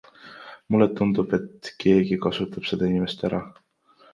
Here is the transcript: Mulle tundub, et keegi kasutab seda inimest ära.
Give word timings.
Mulle 0.75 0.87
tundub, 0.99 1.35
et 1.39 1.71
keegi 1.83 2.19
kasutab 2.27 2.69
seda 2.73 2.91
inimest 2.91 3.25
ära. 3.31 3.45